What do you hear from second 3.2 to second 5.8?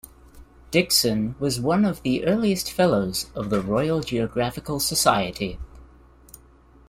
of the Royal Geographical Society.